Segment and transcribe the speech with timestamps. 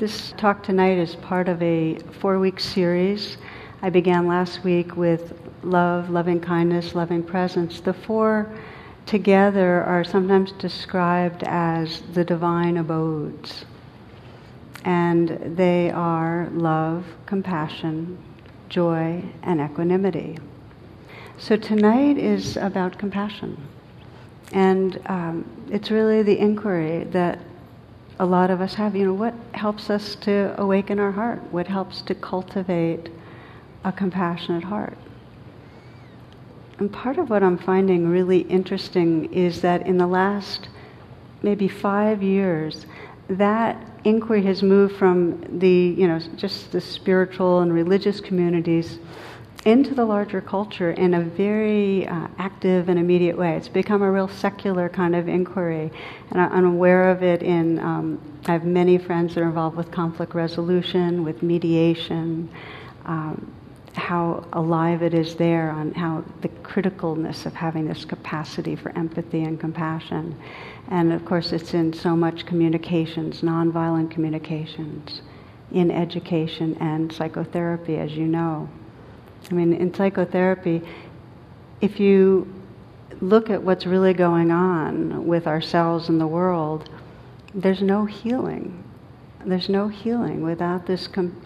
[0.00, 3.36] This talk tonight is part of a four week series.
[3.82, 7.80] I began last week with love, loving kindness, loving presence.
[7.80, 8.50] The four
[9.04, 13.66] together are sometimes described as the divine abodes.
[14.86, 18.16] And they are love, compassion,
[18.70, 20.38] joy, and equanimity.
[21.36, 23.68] So tonight is about compassion.
[24.54, 27.38] And um, it's really the inquiry that
[28.20, 28.94] a lot of us have.
[28.94, 31.42] You know, what helps us to awaken our heart?
[31.50, 33.08] What helps to cultivate
[33.82, 34.98] a compassionate heart?
[36.78, 40.68] And part of what I'm finding really interesting is that in the last
[41.42, 42.84] maybe five years,
[43.28, 48.98] that inquiry has moved from the, you know, just the spiritual and religious communities
[49.64, 53.56] into the larger culture in a very uh, active and immediate way.
[53.56, 55.90] It's become a real secular kind of inquiry,
[56.30, 57.78] and I'm aware of it in.
[57.78, 62.48] Um, I have many friends that are involved with conflict resolution, with mediation.
[63.04, 63.52] Um,
[63.94, 69.42] how alive it is there, on how the criticalness of having this capacity for empathy
[69.42, 70.40] and compassion.
[70.88, 75.22] And of course, it's in so much communications, nonviolent communications,
[75.72, 78.68] in education and psychotherapy, as you know.
[79.50, 80.82] I mean, in psychotherapy,
[81.80, 82.52] if you
[83.20, 86.88] look at what's really going on with ourselves and the world,
[87.54, 88.84] there's no healing.
[89.44, 91.40] There's no healing without this com-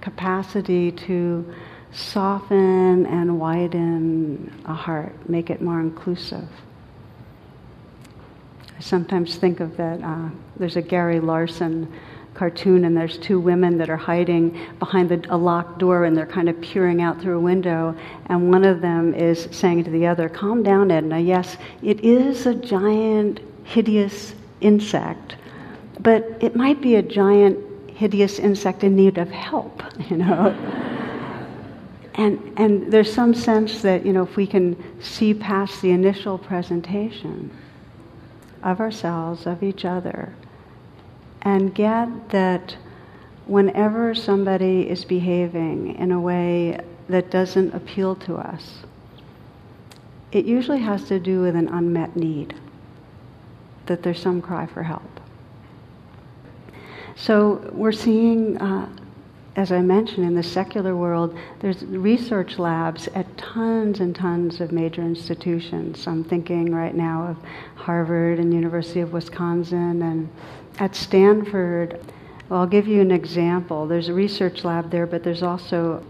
[0.00, 1.54] capacity to
[1.92, 6.48] soften and widen a heart, make it more inclusive.
[8.76, 10.02] I sometimes think of that.
[10.02, 11.92] Uh, there's a Gary Larson
[12.38, 16.24] cartoon, and there's two women that are hiding behind the, a locked door, and they're
[16.26, 17.94] kind of peering out through a window.
[18.26, 21.18] And one of them is saying to the other, "Calm down, Edna.
[21.18, 25.34] Yes, it is a giant, hideous insect,
[26.00, 27.58] but it might be a giant,
[27.90, 30.54] hideous insect in need of help." You know.
[32.14, 36.38] and and there's some sense that you know if we can see past the initial
[36.38, 37.50] presentation
[38.62, 40.32] of ourselves, of each other,
[41.42, 42.76] and get that
[43.46, 46.78] whenever somebody is behaving in a way
[47.08, 48.78] that doesn't appeal to us,
[50.32, 52.54] it usually has to do with an unmet need,
[53.86, 55.20] that there's some cry for help.
[57.16, 58.88] So we're seeing, uh,
[59.58, 64.70] as I mentioned, in the secular world, there's research labs at tons and tons of
[64.70, 66.06] major institutions.
[66.06, 67.36] I'm thinking right now of
[67.74, 70.28] Harvard and University of Wisconsin and
[70.78, 71.98] at Stanford,
[72.48, 73.88] well, I'll give you an example.
[73.88, 76.06] There's a research lab there, but there's also,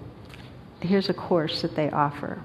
[0.80, 2.38] here's a course that they offer.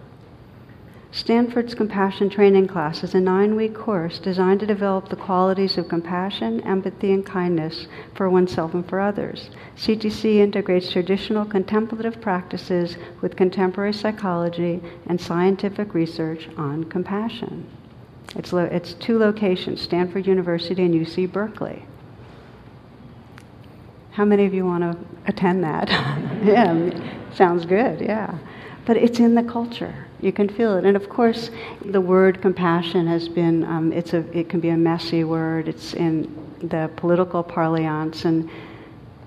[1.14, 5.88] Stanford's Compassion Training Class is a nine week course designed to develop the qualities of
[5.88, 7.86] compassion, empathy, and kindness
[8.16, 9.52] for oneself and for others.
[9.78, 17.68] CTC integrates traditional contemplative practices with contemporary psychology and scientific research on compassion.
[18.36, 21.86] It's, lo- it's two locations Stanford University and UC Berkeley.
[24.14, 24.98] How many of you want to
[25.28, 25.90] attend that?
[26.44, 26.90] yeah,
[27.36, 28.36] sounds good, yeah.
[28.88, 30.08] But it's in the culture.
[30.24, 30.86] You can feel it.
[30.86, 31.52] And of course,
[31.84, 35.68] the word compassion has been, um, it's a, it can be a messy word.
[35.68, 38.24] It's in the political parlance.
[38.24, 38.50] And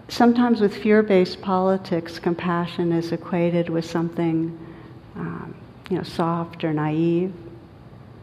[0.08, 4.58] sometimes with fear based politics, compassion is equated with something,
[5.16, 5.54] um,
[5.90, 7.34] you know, soft or naive.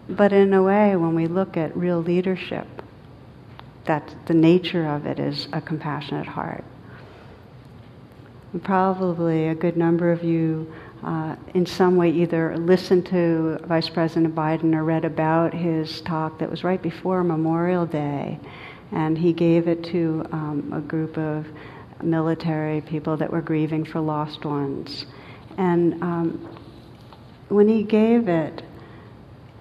[0.10, 2.68] But in a way, when we look at real leadership,
[3.86, 6.64] that the nature of it is a compassionate heart.
[8.52, 10.74] And probably a good number of you,
[11.04, 16.40] uh, in some way, either listened to Vice President Biden or read about his talk
[16.40, 18.40] that was right before Memorial Day,
[18.92, 21.46] and he gave it to um, a group of
[22.02, 25.06] military people that were grieving for lost ones.
[25.58, 26.58] And um,
[27.50, 28.64] when he gave it,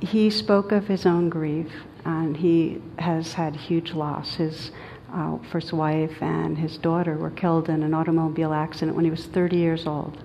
[0.01, 1.71] he spoke of his own grief
[2.05, 4.35] and he has had huge loss.
[4.35, 4.73] His
[5.13, 9.27] uh, first wife and his daughter were killed in an automobile accident when he was
[9.27, 10.19] 30 years old.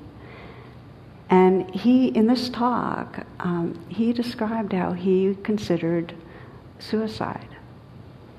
[1.29, 6.13] And he, in this talk, um, he described how he considered
[6.79, 7.50] suicide.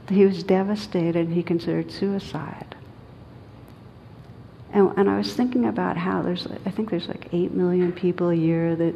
[0.09, 1.29] He was devastated.
[1.29, 2.77] He considered suicide.
[4.73, 8.31] And, and I was thinking about how there's, I think there's like 8 million people
[8.31, 8.95] a year that,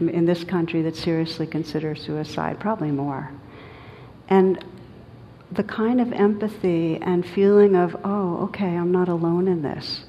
[0.00, 3.30] in this country that seriously consider suicide, probably more.
[4.28, 4.64] And
[5.52, 10.04] the kind of empathy and feeling of, oh, okay, I'm not alone in this,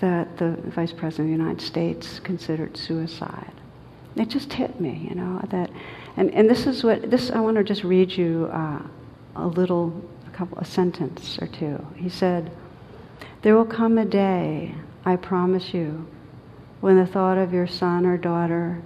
[0.00, 3.52] that the Vice President of the United States considered suicide.
[4.16, 5.70] It just hit me, you know, that,
[6.16, 8.80] and, and this is what, this, I want to just read you uh,
[9.36, 9.92] a little,
[10.26, 11.84] a couple, a sentence or two.
[11.96, 12.50] He said,
[13.42, 14.74] There will come a day,
[15.04, 16.06] I promise you,
[16.80, 18.82] when the thought of your son or daughter,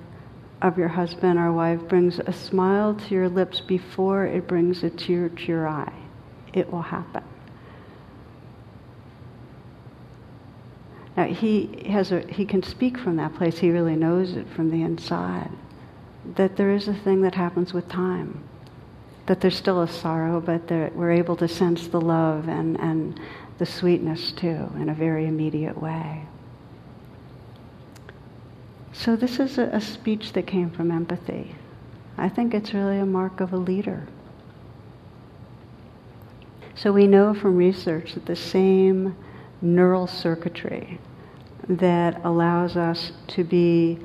[0.63, 4.91] of your husband or wife brings a smile to your lips before it brings a
[4.91, 5.93] tear to your eye.
[6.55, 7.23] It will happen.
[11.17, 13.59] Now he has a, he can speak from that place.
[13.59, 15.51] He really knows it from the inside.
[16.37, 18.43] That there is a thing that happens with time.
[19.27, 23.21] That there's still a sorrow, but that we're able to sense the love and, and
[23.59, 26.27] the sweetness too in a very immediate way.
[28.93, 31.55] So this is a, a speech that came from empathy.
[32.17, 34.07] I think it's really a mark of a leader.
[36.77, 39.17] So we know from research that the same
[39.65, 41.01] neural circuitry
[41.69, 43.99] that allows us to be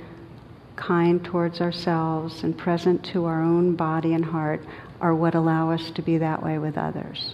[0.76, 4.64] kind towards ourselves and present to our own body and heart
[5.02, 7.34] are what allow us to be that way with others.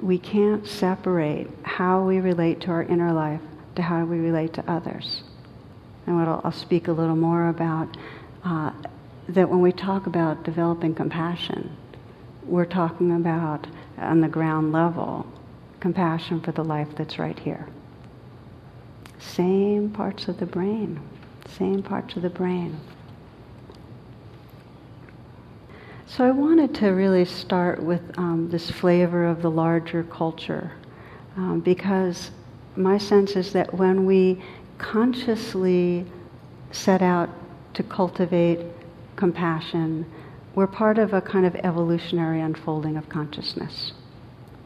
[0.00, 3.40] We can't separate how we relate to our inner life
[3.76, 5.22] to how we relate to others.
[6.06, 7.96] And what I'll, I'll speak a little more about
[8.44, 8.72] uh,
[9.28, 11.76] that when we talk about developing compassion,
[12.44, 13.66] we're talking about
[13.96, 15.26] on the ground level
[15.82, 17.66] compassion for the life that's right here.
[19.18, 21.00] Same parts of the brain,
[21.48, 22.78] same parts of the brain.
[26.06, 30.70] So I wanted to really start with um, this flavor of the larger culture
[31.36, 32.30] um, because
[32.76, 34.40] my sense is that when we
[34.78, 36.06] consciously
[36.70, 37.28] set out
[37.74, 38.60] to cultivate
[39.16, 40.06] compassion,
[40.54, 43.94] we're part of a kind of evolutionary unfolding of consciousness.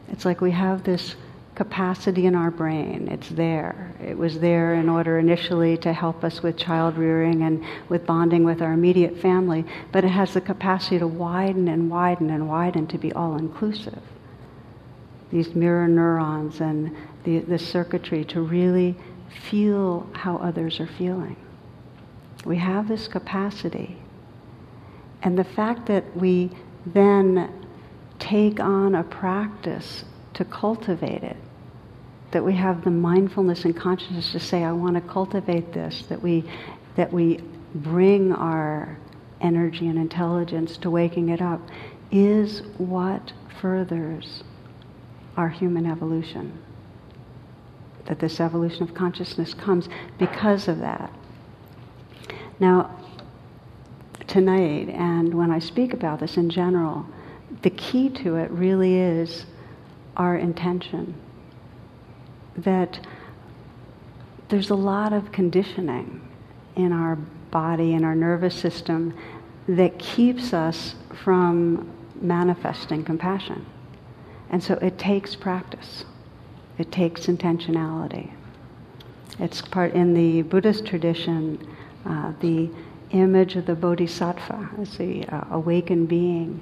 [0.09, 1.15] It's like we have this
[1.55, 3.07] capacity in our brain.
[3.11, 3.91] It's there.
[3.99, 8.43] It was there in order initially to help us with child rearing and with bonding
[8.43, 12.85] with our immediate family, but it has the capacity to widen and widen and widen
[12.87, 14.01] to be all inclusive.
[15.31, 18.95] These mirror neurons and the, the circuitry to really
[19.49, 21.35] feel how others are feeling.
[22.45, 23.97] We have this capacity.
[25.23, 26.51] And the fact that we
[26.85, 27.66] then
[28.19, 30.03] take on a practice
[30.33, 31.37] to cultivate it,
[32.31, 36.21] that we have the mindfulness and consciousness to say, I want to cultivate this, that
[36.21, 36.43] we,
[36.95, 37.41] that we
[37.73, 38.97] bring our
[39.41, 41.61] energy and intelligence to waking it up,
[42.11, 44.43] is what furthers
[45.35, 46.57] our human evolution.
[48.05, 51.11] That this evolution of consciousness comes because of that.
[52.59, 52.95] Now,
[54.27, 57.05] tonight, and when I speak about this in general,
[57.61, 59.45] the key to it really is
[60.15, 61.15] our intention.
[62.57, 62.99] That
[64.49, 66.21] there's a lot of conditioning
[66.75, 67.15] in our
[67.51, 69.13] body and our nervous system
[69.67, 73.65] that keeps us from manifesting compassion.
[74.49, 76.05] And so it takes practice.
[76.77, 78.31] It takes intentionality.
[79.39, 81.67] It's part in the Buddhist tradition,
[82.05, 82.69] uh, the
[83.11, 86.59] image of the bodhisattva as the uh, awakened being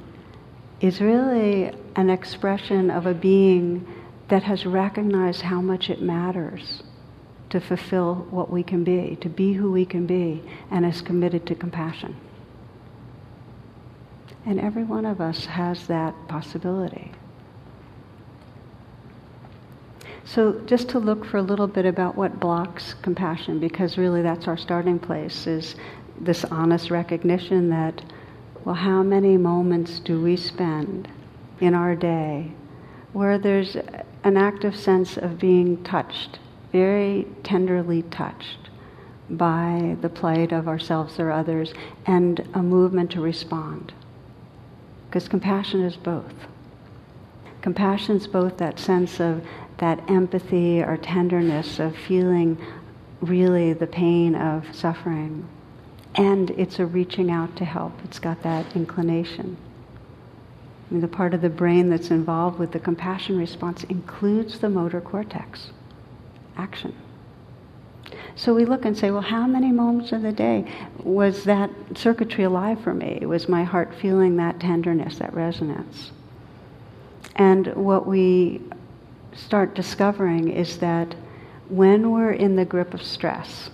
[0.85, 3.87] is really an expression of a being
[4.27, 6.83] that has recognized how much it matters
[7.49, 11.45] to fulfill what we can be, to be who we can be, and is committed
[11.45, 12.15] to compassion.
[14.45, 17.11] And every one of us has that possibility.
[20.25, 24.47] So just to look for a little bit about what blocks compassion, because really that's
[24.47, 25.75] our starting place, is
[26.19, 28.03] this honest recognition that
[28.65, 31.07] well, how many moments do we spend
[31.61, 32.51] in our day
[33.13, 33.75] where there's
[34.23, 36.39] an active sense of being touched,
[36.71, 38.57] very tenderly touched
[39.29, 41.75] by the plight of ourselves or others,
[42.07, 43.93] and a movement to respond?
[45.07, 46.33] Because compassion is both.
[47.61, 49.45] Compassion is both that sense of
[49.77, 52.57] that empathy or tenderness of feeling
[53.21, 55.47] really the pain of suffering
[56.17, 57.93] and it's a reaching out to help.
[58.03, 59.57] It's got that inclination.
[60.89, 64.69] I mean, the part of the brain that's involved with the compassion response includes the
[64.69, 65.71] motor cortex,
[66.57, 66.95] action.
[68.35, 70.71] So we look and say, well, how many moments of the day
[71.03, 73.25] was that circuitry alive for me?
[73.25, 76.11] Was my heart feeling that tenderness, that resonance?
[77.37, 78.61] And what we
[79.33, 81.15] start discovering is that
[81.69, 83.69] when we're in the grip of stress,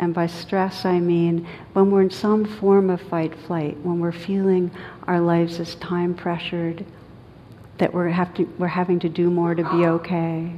[0.00, 4.12] and by stress, I mean when we're in some form of fight flight, when we're
[4.12, 4.70] feeling
[5.06, 6.86] our lives as time pressured,
[7.76, 10.54] that we're, have to, we're having to do more to be okay.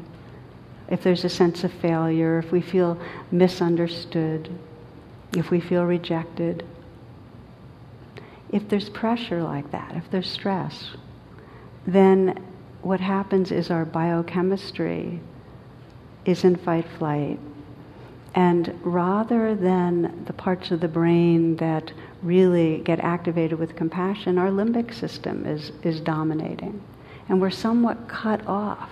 [0.88, 3.00] If there's a sense of failure, if we feel
[3.32, 4.49] misunderstood,
[5.37, 6.64] if we feel rejected,
[8.50, 10.90] if there's pressure like that, if there's stress,
[11.84, 12.44] then
[12.82, 15.20] what happens is our biochemistry
[16.25, 17.40] is in fight flight.
[18.35, 24.49] And rather than the parts of the brain that really get activated with compassion, our
[24.49, 26.83] limbic system is, is dominating.
[27.29, 28.91] And we're somewhat cut off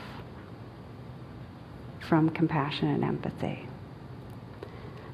[2.01, 3.67] from compassion and empathy.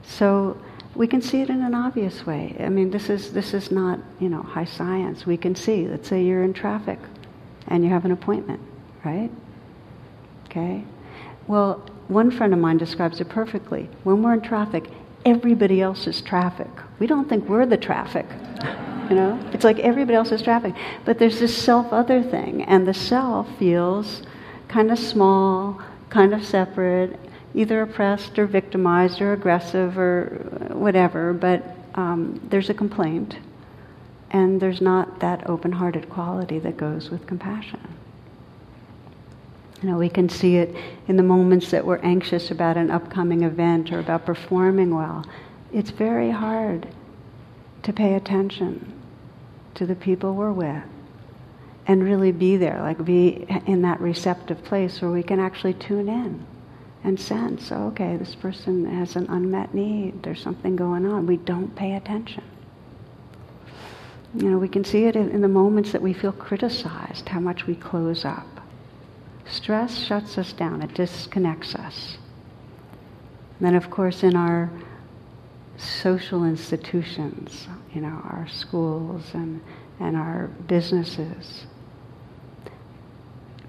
[0.03, 0.61] So
[0.95, 2.57] we can see it in an obvious way.
[2.59, 5.27] I mean, this is, this is not, you know, high science.
[5.27, 6.99] We can see, let's say you're in traffic
[7.69, 8.61] and you have an appointment,
[9.05, 9.31] right?
[10.47, 10.85] Okay?
[11.47, 13.89] Well, one friend of mine describes it perfectly.
[14.05, 14.89] When we're in traffic,
[15.25, 16.71] everybody else is traffic.
[16.99, 18.27] We don't think we're the traffic.
[19.07, 19.39] You know?
[19.53, 20.75] It's like everybody else is traffic.
[21.05, 24.23] But there's this self other thing, and the self feels
[24.67, 27.17] kind of small, kind of separate,
[27.55, 30.25] either oppressed or victimized or aggressive or
[30.73, 31.63] whatever, but
[31.95, 33.37] um, there's a complaint,
[34.31, 37.81] and there's not that open hearted quality that goes with compassion.
[39.87, 40.75] You know, we can see it
[41.07, 45.25] in the moments that we're anxious about an upcoming event or about performing well.
[45.73, 46.89] It's very hard
[47.85, 49.01] to pay attention
[49.77, 50.83] to the people we're with
[51.87, 56.09] and really be there, like be in that receptive place where we can actually tune
[56.09, 56.45] in
[57.05, 61.29] and sense, oh, okay, this person has an unmet need, there's something going on.
[61.29, 62.43] We don't pay attention.
[64.35, 67.39] You know, we can see it in, in the moments that we feel criticized, how
[67.39, 68.56] much we close up.
[69.49, 72.19] Stress shuts us down, it disconnects us.
[73.59, 74.71] And then, of course, in our
[75.77, 79.61] social institutions, you know, our schools and,
[80.01, 81.67] and our businesses,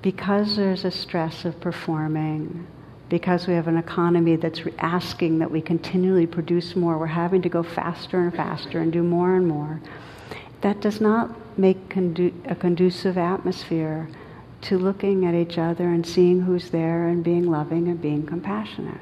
[0.01, 2.67] because there's a stress of performing,
[3.09, 7.49] because we have an economy that's asking that we continually produce more, we're having to
[7.49, 9.79] go faster and faster and do more and more.
[10.61, 14.09] That does not make condu- a conducive atmosphere
[14.61, 18.99] to looking at each other and seeing who's there and being loving and being compassionate.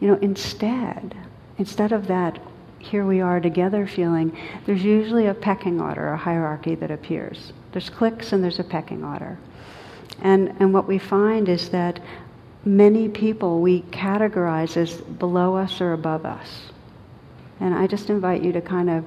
[0.00, 1.16] You know, instead,
[1.58, 2.38] instead of that,
[2.78, 4.36] here we are together feeling,
[4.66, 7.52] there's usually a pecking order, a hierarchy that appears.
[7.72, 9.38] There's cliques and there's a pecking order.
[10.22, 12.00] And, and what we find is that
[12.64, 16.62] many people we categorize as below us or above us.
[17.60, 19.04] And I just invite you to kind of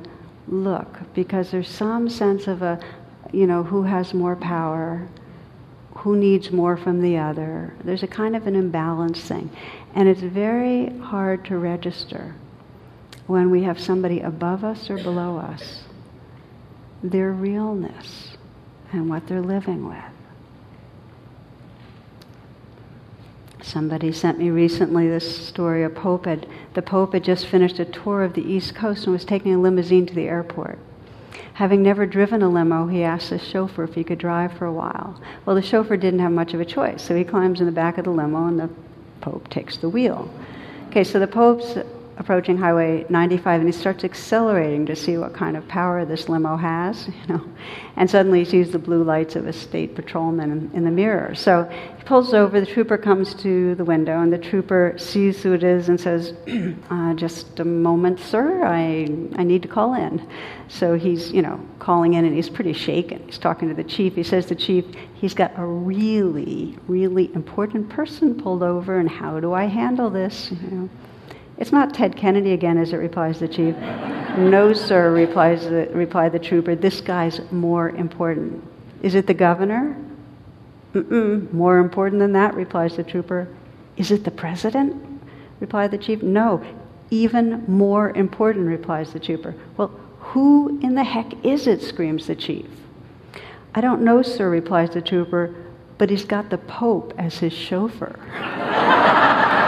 [0.47, 2.79] look because there's some sense of a,
[3.31, 5.07] you know, who has more power,
[5.97, 7.73] who needs more from the other.
[7.83, 9.49] There's a kind of an imbalance thing.
[9.95, 12.35] And it's very hard to register
[13.27, 15.83] when we have somebody above us or below us,
[17.03, 18.37] their realness
[18.91, 20.03] and what they're living with.
[23.61, 25.83] Somebody sent me recently this story.
[25.83, 29.13] A pope had, the pope had just finished a tour of the East Coast and
[29.13, 30.79] was taking a limousine to the airport.
[31.53, 34.73] Having never driven a limo, he asked the chauffeur if he could drive for a
[34.73, 35.19] while.
[35.45, 37.97] Well, the chauffeur didn't have much of a choice, so he climbs in the back
[37.97, 38.69] of the limo and the
[39.21, 40.29] pope takes the wheel.
[40.89, 41.77] Okay, so the pope's
[42.19, 46.57] approaching Highway 95 and he starts accelerating to see what kind of power this limo
[46.57, 47.43] has, you know.
[47.95, 51.33] And suddenly he sees the blue lights of a state patrolman in, in, the mirror.
[51.33, 55.53] So he pulls over, the trooper comes to the window, and the trooper sees who
[55.53, 56.33] it is and says,
[56.89, 60.25] uh, Just a moment, sir, I, I need to call in.
[60.67, 63.23] So he's, you know, calling in and he's pretty shaken.
[63.25, 64.15] He's talking to the chief.
[64.15, 69.39] He says the chief, he's got a really, really important person pulled over, and how
[69.39, 70.51] do I handle this?
[70.51, 70.89] You know.
[71.59, 73.75] It's not Ted Kennedy again, as it replies the chief.
[74.37, 76.73] no, sir, replies the, replied the trooper.
[76.73, 78.63] This guy's more important.
[79.03, 79.97] Is it the governor?
[80.93, 83.47] Mm-mm, more important than that, replies the trooper.
[83.97, 85.05] Is it the president?
[85.59, 86.23] replied the chief.
[86.23, 86.63] No,
[87.09, 89.53] even more important, replies the trooper.
[89.75, 89.89] Well,
[90.19, 91.81] who in the heck is it?
[91.81, 92.67] screams the chief.
[93.75, 95.53] I don't know, sir, replies the trooper,
[95.97, 98.17] but he's got the Pope as his chauffeur.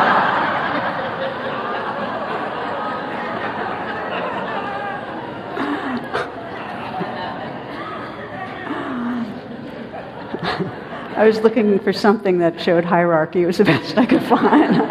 [11.22, 13.44] I was looking for something that showed hierarchy.
[13.44, 14.82] It was the best I could find.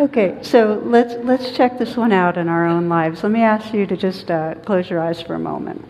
[0.00, 3.22] okay, so let's let's check this one out in our own lives.
[3.22, 5.86] Let me ask you to just uh, close your eyes for a moment.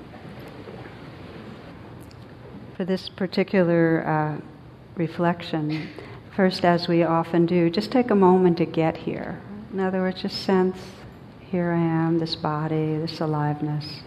[2.76, 4.40] For this particular uh,
[4.96, 5.88] reflection,
[6.34, 9.40] first, as we often do, just take a moment to get here.
[9.72, 10.76] In other words, just sense
[11.52, 14.00] here I am, this body, this aliveness,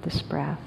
[0.00, 0.58] this breath.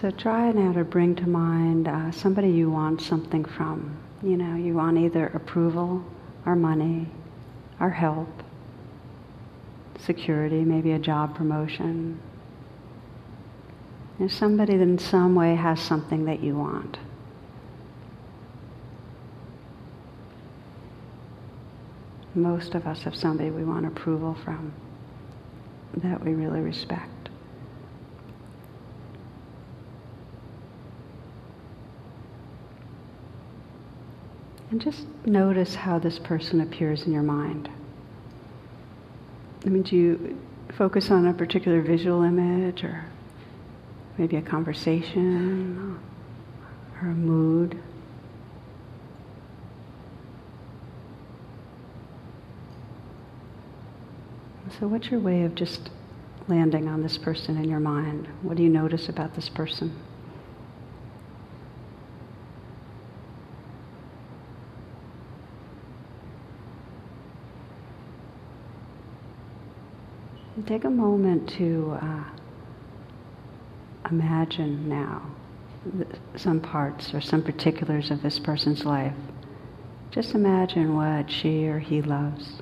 [0.00, 3.98] So try now to bring to mind uh, somebody you want something from.
[4.22, 6.02] You know, you want either approval
[6.46, 7.06] or money
[7.80, 8.42] or help,
[9.98, 12.18] security, maybe a job promotion.
[14.18, 16.96] There's somebody that in some way has something that you want.
[22.34, 24.72] Most of us have somebody we want approval from
[25.98, 27.19] that we really respect.
[34.70, 37.68] And just notice how this person appears in your mind.
[39.66, 40.38] I mean, do you
[40.76, 43.04] focus on a particular visual image or
[44.16, 45.98] maybe a conversation
[47.02, 47.80] or a mood?
[54.78, 55.90] So, what's your way of just
[56.46, 58.28] landing on this person in your mind?
[58.42, 59.92] What do you notice about this person?
[70.66, 72.24] Take a moment to uh,
[74.10, 75.30] imagine now
[76.36, 79.14] some parts or some particulars of this person's life.
[80.10, 82.60] Just imagine what she or he loves.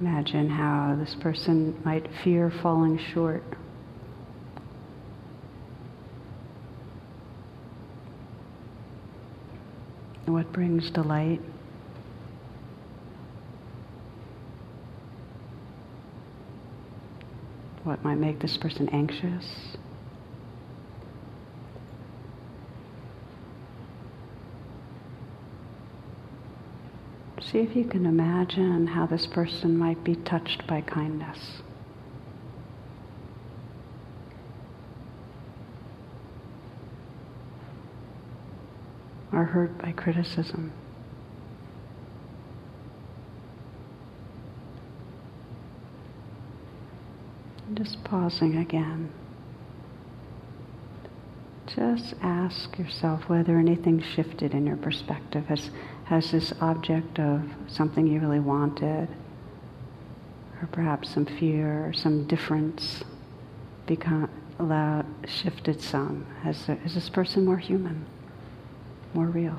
[0.00, 3.44] Imagine how this person might fear falling short.
[10.32, 11.42] What brings delight?
[17.84, 19.76] What might make this person anxious?
[27.42, 31.60] See if you can imagine how this person might be touched by kindness.
[39.42, 40.70] Or hurt by criticism.
[47.74, 49.10] Just pausing again.
[51.66, 55.44] Just ask yourself whether anything shifted in your perspective.
[55.46, 55.70] Has,
[56.04, 59.08] has this object of something you really wanted,
[60.60, 63.02] or perhaps some fear or some difference,
[63.86, 66.26] become allowed, shifted some?
[66.44, 68.06] Has, is this person more human,
[69.14, 69.58] more real?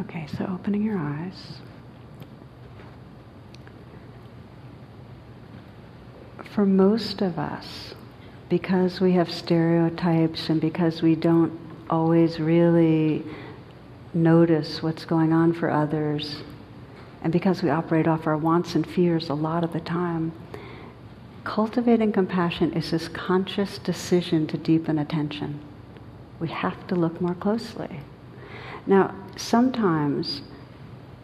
[0.00, 1.58] Okay, so opening your eyes.
[6.54, 7.94] For most of us,
[8.48, 13.24] because we have stereotypes and because we don't always really
[14.14, 16.36] notice what's going on for others,
[17.22, 20.32] and because we operate off our wants and fears a lot of the time,
[21.44, 25.60] cultivating compassion is this conscious decision to deepen attention.
[26.40, 28.00] We have to look more closely.
[28.86, 30.42] Now, sometimes,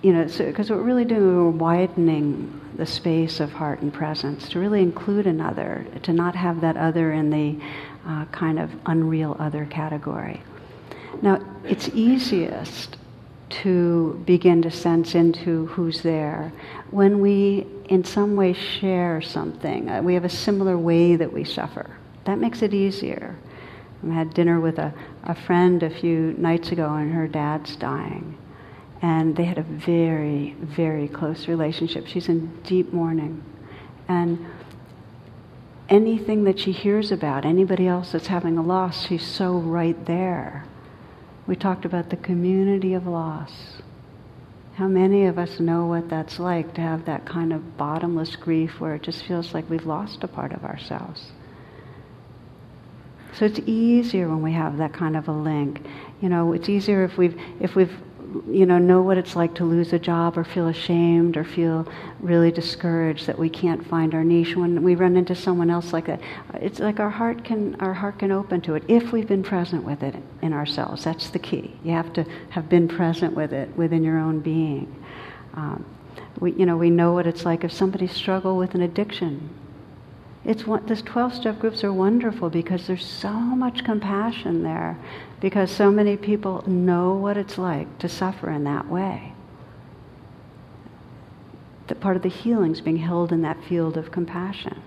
[0.02, 3.92] you know, because so, what we're really doing, we're widening the space of heart and
[3.92, 7.62] presence to really include another, to not have that other in the
[8.06, 10.40] uh, kind of unreal other category.
[11.20, 12.96] Now, it's easiest
[13.50, 16.52] to begin to sense into who's there
[16.90, 19.90] when we, in some way, share something.
[19.90, 21.98] Uh, we have a similar way that we suffer.
[22.24, 23.36] That makes it easier.
[24.08, 24.92] I had dinner with a,
[25.24, 28.38] a friend a few nights ago, and her dad's dying.
[29.02, 32.06] And they had a very, very close relationship.
[32.06, 33.44] She's in deep mourning.
[34.08, 34.46] And
[35.88, 40.64] anything that she hears about, anybody else that's having a loss, she's so right there.
[41.46, 43.52] We talked about the community of loss.
[44.74, 48.80] How many of us know what that's like to have that kind of bottomless grief
[48.80, 51.32] where it just feels like we've lost a part of ourselves?
[53.34, 55.80] So it's easier when we have that kind of a link.
[56.20, 57.94] You know, it's easier if we've if we've
[58.48, 61.86] you know know what it's like to lose a job or feel ashamed or feel
[62.20, 64.56] really discouraged that we can't find our niche.
[64.56, 66.20] When we run into someone else like that
[66.54, 69.84] it's like our heart can our heart can open to it if we've been present
[69.84, 71.04] with it in ourselves.
[71.04, 71.74] That's the key.
[71.84, 74.94] You have to have been present with it within your own being.
[75.54, 75.84] Um,
[76.40, 79.50] we you know we know what it's like if somebody struggle with an addiction
[80.44, 84.98] it's one, this 12 step groups are wonderful because there's so much compassion there
[85.40, 89.34] because so many people know what it's like to suffer in that way.
[91.86, 94.82] That part of the healing is being held in that field of compassion.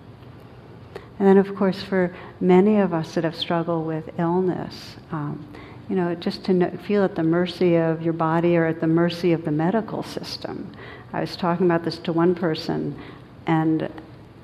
[1.18, 5.48] And then, of course, for many of us that have struggled with illness, um,
[5.88, 8.88] you know, just to know, feel at the mercy of your body or at the
[8.88, 10.76] mercy of the medical system.
[11.14, 13.00] I was talking about this to one person,
[13.48, 13.90] and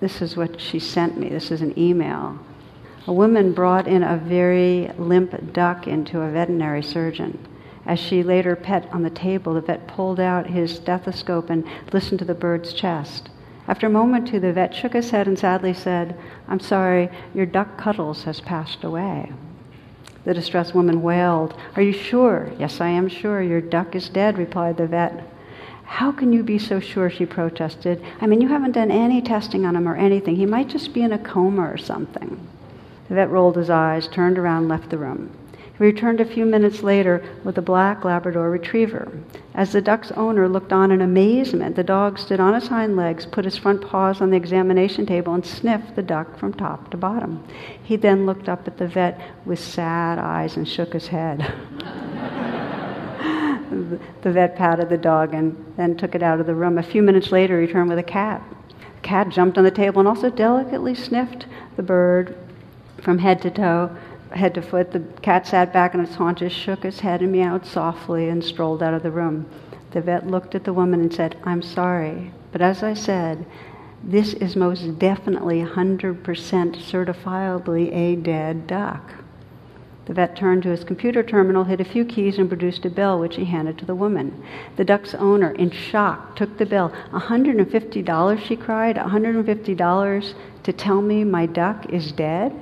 [0.02, 1.30] this is what she sent me.
[1.30, 2.38] This is an email.
[3.08, 7.38] A woman brought in a very limp duck into a veterinary surgeon.
[7.86, 11.64] As she laid her pet on the table, the vet pulled out his stethoscope and
[11.94, 13.30] listened to the bird's chest.
[13.68, 17.10] After a moment or two, the vet shook his head and sadly said, I'm sorry,
[17.34, 19.32] your duck Cuddles has passed away.
[20.24, 22.52] The distressed woman wailed, Are you sure?
[22.60, 23.42] Yes, I am sure.
[23.42, 25.31] Your duck is dead, replied the vet.
[25.92, 27.10] How can you be so sure?
[27.10, 28.02] She protested.
[28.22, 30.38] I mean, you haven't done any testing on him or anything.
[30.38, 32.40] He might just be in a coma or something.
[33.10, 35.30] The vet rolled his eyes, turned around, left the room.
[35.78, 39.12] He returned a few minutes later with a black Labrador retriever.
[39.54, 43.26] As the duck's owner looked on in amazement, the dog stood on his hind legs,
[43.26, 46.98] put his front paws on the examination table, and sniffed the duck from top to
[46.98, 47.44] bottom.
[47.84, 51.54] He then looked up at the vet with sad eyes and shook his head.
[53.72, 56.78] the vet patted the dog and then took it out of the room.
[56.78, 58.44] A few minutes later, he returned with a cat.
[58.96, 62.36] The cat jumped on the table and also delicately sniffed the bird
[63.02, 63.96] from head to toe,
[64.32, 64.92] head to foot.
[64.92, 68.84] The cat sat back on its haunches, shook its head, and meowed softly and strolled
[68.84, 69.46] out of the room.
[69.92, 73.46] The vet looked at the woman and said, I'm sorry, but as I said,
[74.04, 79.14] this is most definitely 100% certifiably a dead duck.
[80.12, 83.18] The vet turned to his computer terminal, hit a few keys, and produced a bill,
[83.18, 84.44] which he handed to the woman.
[84.76, 86.92] The duck's owner, in shock, took the bill.
[87.14, 88.98] $150, she cried.
[88.98, 92.54] $150 to tell me my duck is dead?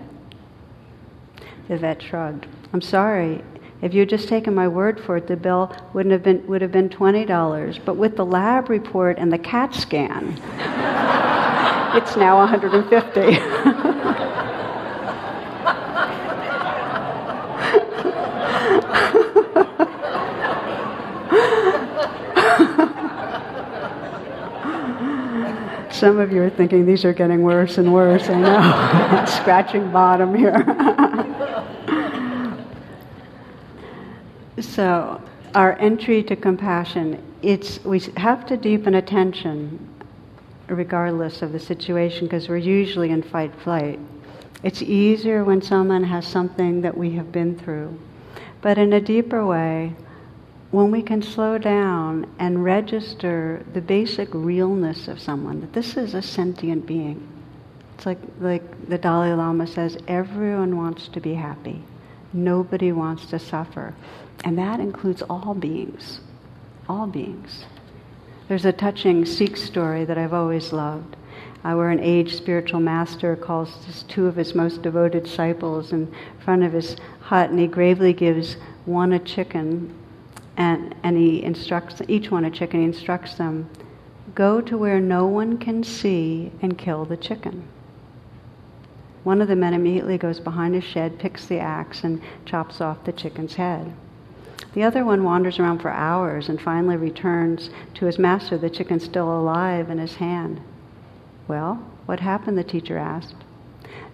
[1.67, 2.45] The vet shrugged.
[2.71, 3.43] I'm sorry.
[3.81, 6.61] If you had just taken my word for it, the bill wouldn't have been, would
[6.61, 7.83] have been $20.
[7.83, 10.33] But with the lab report and the CAT scan,
[11.97, 14.25] it's now 150.
[25.99, 28.29] Some of you are thinking these are getting worse and worse.
[28.29, 29.25] I know.
[29.41, 30.63] Scratching bottom here.
[34.61, 35.21] so,
[35.53, 39.89] our entry to compassion, it's, we have to deepen attention
[40.69, 43.99] regardless of the situation because we're usually in fight flight.
[44.63, 47.99] It's easier when someone has something that we have been through.
[48.61, 49.97] But in a deeper way,
[50.71, 56.13] when we can slow down and register the basic realness of someone, that this is
[56.13, 57.27] a sentient being.
[57.95, 61.81] It's like, like the Dalai Lama says, everyone wants to be happy.
[62.33, 63.95] Nobody wants to suffer.
[64.43, 66.21] And that includes all beings.
[66.87, 67.65] All beings.
[68.47, 71.15] There's a touching Sikh story that I've always loved,
[71.63, 76.63] uh, where an aged spiritual master calls two of his most devoted disciples in front
[76.63, 78.55] of his hut, and he gravely gives
[78.85, 79.93] one a chicken
[80.59, 83.67] and, and he instructs each one a chicken, he instructs them
[84.35, 87.67] go to where no one can see and kill the chicken.
[89.23, 93.03] One of the men immediately goes behind a shed, picks the axe, and chops off
[93.03, 93.91] the chicken's head.
[94.73, 98.99] The other one wanders around for hours and finally returns to his master, the chicken
[98.99, 100.61] still alive in his hand.
[101.47, 102.57] Well, what happened?
[102.57, 103.35] the teacher asked.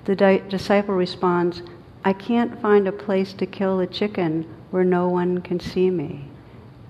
[0.06, 1.62] The di- disciple responds,
[2.04, 6.30] I can't find a place to kill the chicken where no one can see me.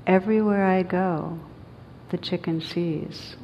[0.08, 1.40] Everywhere I go,
[2.10, 3.36] the chicken sees.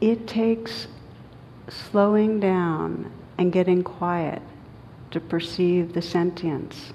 [0.00, 0.88] It takes
[1.68, 4.40] slowing down and getting quiet
[5.10, 6.94] to perceive the sentience,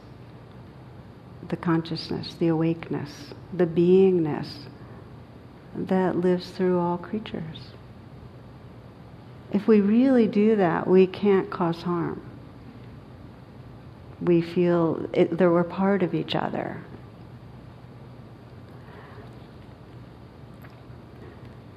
[1.49, 4.47] the consciousness, the awakeness, the beingness
[5.75, 7.73] that lives through all creatures.
[9.53, 12.19] If we really do that, we can't cause harm
[14.21, 16.81] we feel it, that we're part of each other.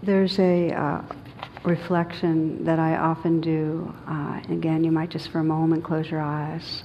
[0.02, 1.02] There's a uh,
[1.64, 3.92] reflection that I often do.
[4.06, 6.84] Uh, again, you might just for a moment close your eyes.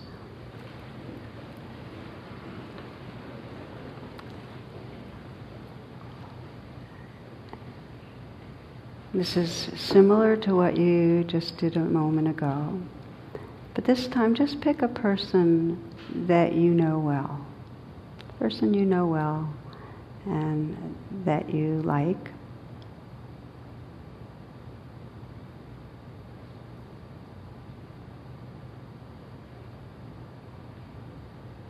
[9.14, 12.82] This is similar to what you just did a moment ago.
[13.76, 15.94] But this time, just pick a person
[16.28, 17.46] that you know well.
[18.40, 19.52] Person you know well
[20.26, 22.32] and that you like.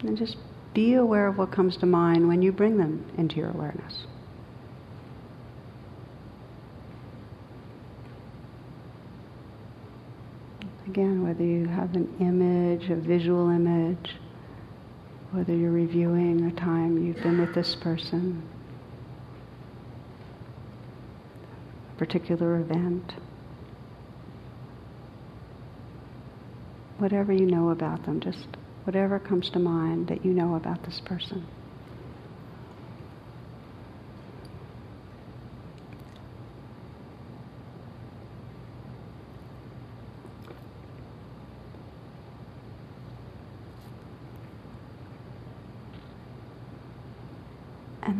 [0.01, 0.35] And just
[0.73, 4.05] be aware of what comes to mind when you bring them into your awareness.
[10.93, 14.15] Again, whether you have an image, a visual image,
[15.31, 18.47] whether you're reviewing a time you've been with this person,
[21.95, 23.13] a particular event.
[26.99, 28.45] Whatever you know about them, just
[28.83, 31.43] whatever comes to mind that you know about this person.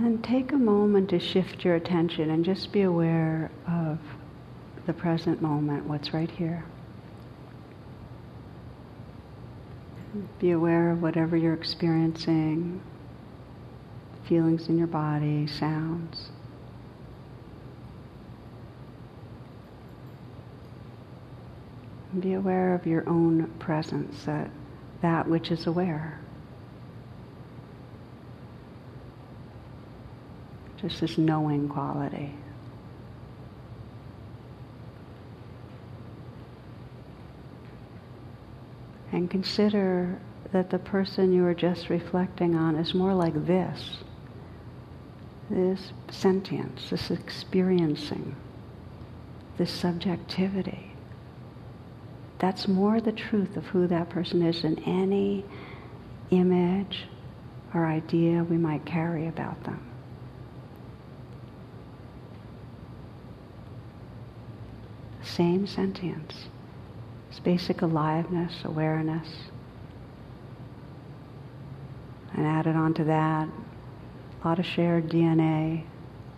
[0.04, 3.98] And then take a moment to shift your attention and just be aware of
[4.86, 6.66] the present moment, what's right here.
[10.40, 12.82] Be aware of whatever you're experiencing,
[14.28, 16.32] feelings in your body, sounds.
[22.20, 24.52] Be aware of your own presence, that,
[25.02, 26.20] that which is aware.
[30.84, 32.34] Just this knowing quality.
[39.14, 40.20] And consider
[40.52, 43.98] that the person you are just reflecting on is more like this
[45.50, 48.36] this sentience, this experiencing,
[49.58, 50.92] this subjectivity.
[52.40, 55.46] That's more the truth of who that person is than any
[56.32, 57.04] image
[57.74, 59.93] or idea we might carry about them.
[65.36, 66.46] Same sentience.
[67.32, 69.28] It's basic aliveness, awareness.
[72.36, 75.86] And added onto that, a lot of shared DNA,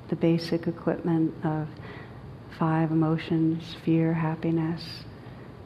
[0.07, 1.67] the basic equipment of
[2.57, 5.03] five emotions fear, happiness,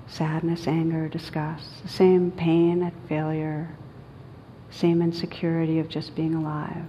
[0.08, 1.84] sadness, anger, disgust.
[1.84, 3.70] The same pain at failure,
[4.72, 6.86] same insecurity of just being alive.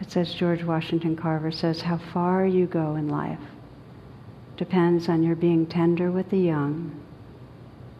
[0.00, 3.40] It says, George Washington Carver says, how far you go in life
[4.56, 6.98] depends on your being tender with the young,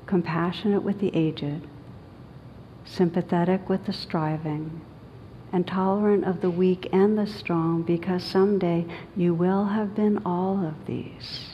[0.07, 1.67] compassionate with the aged,
[2.85, 4.81] sympathetic with the striving,
[5.53, 8.85] and tolerant of the weak and the strong, because someday
[9.17, 11.51] you will have been all of these.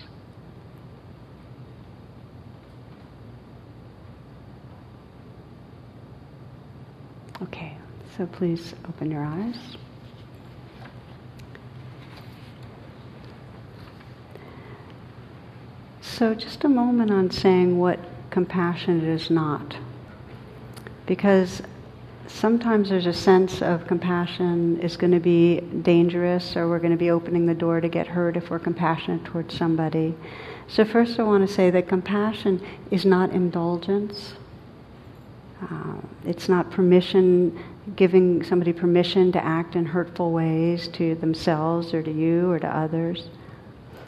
[7.43, 7.77] Okay,
[8.17, 9.57] so please open your eyes.
[16.13, 17.99] So, just a moment on saying what
[18.29, 19.79] compassion is not.
[21.07, 21.63] Because
[22.27, 26.99] sometimes there's a sense of compassion is going to be dangerous or we're going to
[26.99, 30.15] be opening the door to get hurt if we're compassionate towards somebody.
[30.69, 34.35] So, first, I want to say that compassion is not indulgence.
[35.63, 35.95] Uh,
[36.27, 37.59] it's not permission,
[37.97, 42.69] giving somebody permission to act in hurtful ways to themselves or to you or to
[42.69, 43.31] others.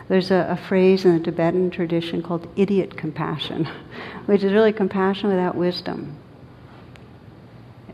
[0.09, 3.65] There's a, a, phrase in the Tibetan tradition called idiot compassion,
[4.27, 6.17] which is really compassion without wisdom.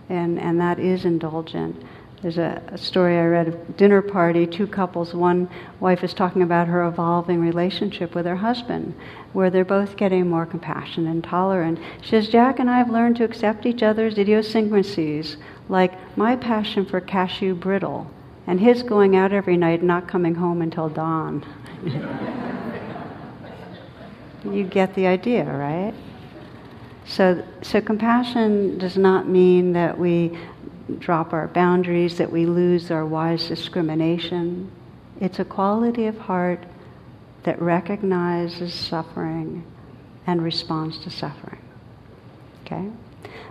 [0.09, 1.81] And, and that is indulgent.
[2.21, 5.15] There's a, a story I read, of dinner party, two couples.
[5.15, 8.95] One wife is talking about her evolving relationship with her husband,
[9.33, 11.79] where they're both getting more compassionate and tolerant.
[12.03, 15.37] She says, Jack and I have learned to accept each other's idiosyncrasies,
[15.69, 18.11] like my passion for cashew brittle
[18.47, 21.45] and his going out every night and not coming home until dawn.
[24.45, 25.95] you get the idea, right?
[27.07, 30.39] So, so compassion does not mean that we
[30.99, 34.71] drop our boundaries, that we lose our wise discrimination.
[35.21, 36.65] It's a quality of heart
[37.45, 39.65] that recognizes suffering
[40.27, 41.61] and responds to suffering.
[42.65, 42.91] Okay?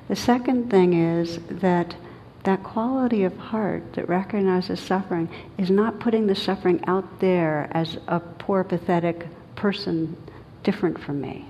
[0.07, 1.95] The second thing is that
[2.43, 7.97] that quality of heart that recognizes suffering is not putting the suffering out there as
[8.07, 10.15] a poor, pathetic person
[10.63, 11.49] different from me.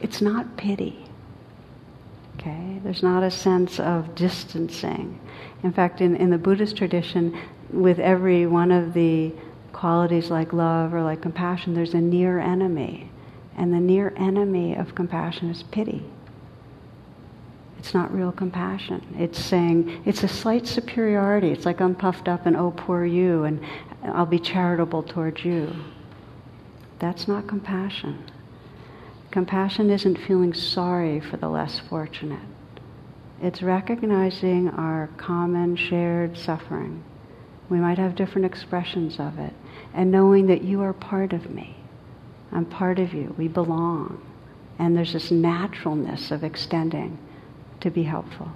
[0.00, 1.06] It's not pity.
[2.38, 2.80] Okay?
[2.84, 5.18] There's not a sense of distancing.
[5.62, 7.38] In fact, in, in the Buddhist tradition,
[7.70, 9.32] with every one of the
[9.72, 13.10] qualities like love or like compassion, there's a near enemy.
[13.56, 16.04] And the near enemy of compassion is pity.
[17.78, 19.14] It's not real compassion.
[19.18, 21.50] It's saying, it's a slight superiority.
[21.50, 23.60] It's like I'm puffed up and oh, poor you, and
[24.02, 25.72] I'll be charitable towards you.
[26.98, 28.24] That's not compassion.
[29.30, 32.48] Compassion isn't feeling sorry for the less fortunate.
[33.42, 37.04] It's recognizing our common shared suffering.
[37.68, 39.52] We might have different expressions of it.
[39.92, 41.76] And knowing that you are part of me.
[42.52, 43.34] I'm part of you.
[43.36, 44.24] We belong.
[44.78, 47.18] And there's this naturalness of extending
[47.86, 48.50] to be helpful.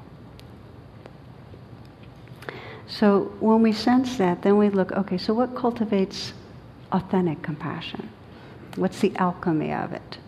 [2.89, 6.33] So when we sense that, then we look, okay, so what cultivates
[6.91, 8.11] authentic compassion?
[8.75, 10.19] What's the alchemy of it?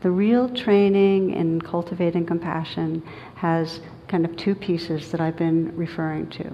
[0.00, 3.00] The real training in cultivating compassion
[3.36, 6.50] has kind of two pieces that I've been referring to.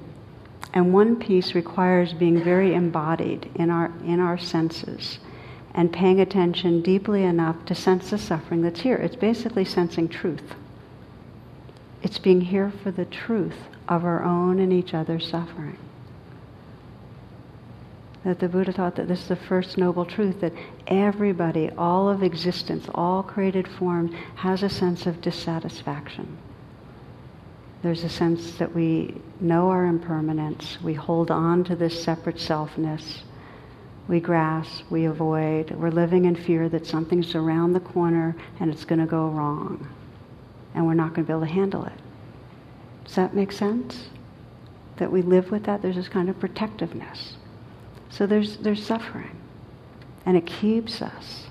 [0.74, 5.20] And one piece requires being very embodied in our, in our senses
[5.72, 8.96] and paying attention deeply enough to sense the suffering that's here.
[8.96, 10.54] It's basically sensing truth.
[12.02, 13.56] It's being here for the truth
[13.88, 15.78] of our own and each other's suffering.
[18.24, 20.52] That the Buddha taught that this is the first noble truth that
[20.86, 26.38] everybody, all of existence, all created forms, has a sense of dissatisfaction.
[27.82, 33.22] There's a sense that we know our impermanence, we hold on to this separate selfness,
[34.06, 38.84] we grasp, we avoid, we're living in fear that something's around the corner and it's
[38.84, 39.88] going to go wrong,
[40.74, 41.92] and we're not going to be able to handle it.
[43.04, 44.08] Does that make sense?
[44.96, 45.82] That we live with that?
[45.82, 47.36] There's this kind of protectiveness.
[48.10, 49.36] So there's, there's suffering.
[50.24, 51.46] And it keeps us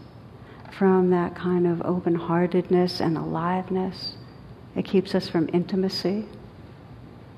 [0.78, 4.16] from that kind of open heartedness and aliveness.
[4.76, 6.26] It keeps us from intimacy.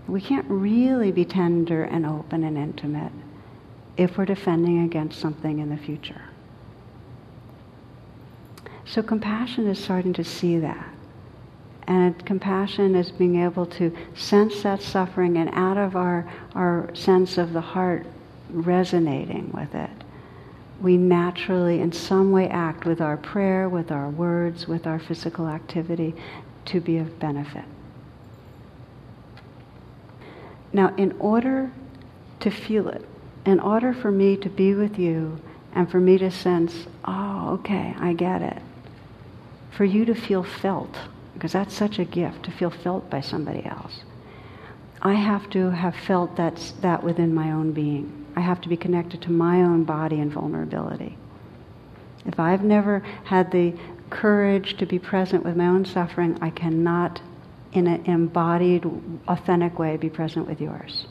[0.08, 3.12] We can't really be tender and open and intimate
[3.98, 6.22] if we're defending against something in the future.
[8.86, 10.92] So compassion is starting to see that.
[11.88, 17.38] And compassion is being able to sense that suffering and out of our, our sense
[17.38, 18.06] of the heart
[18.50, 19.89] resonating with it,
[20.82, 25.48] we naturally, in some way, act with our prayer, with our words, with our physical
[25.48, 26.15] activity
[26.65, 27.65] to be of benefit.
[30.72, 31.72] Now, in order
[32.39, 33.06] to feel it,
[33.46, 35.39] in order for me to be with you
[35.74, 38.62] and for me to sense, oh, okay, I get it,
[39.72, 40.98] for you to feel felt,
[41.43, 44.06] because that's such a gift to feel felt by somebody else.
[45.01, 48.25] I have to have felt that's, that within my own being.
[48.38, 51.17] I have to be connected to my own body and vulnerability.
[52.25, 53.73] If I've never had the
[54.10, 57.21] courage to be present with my own suffering, I cannot,
[57.73, 58.89] in an embodied,
[59.27, 61.08] authentic way, be present with yours.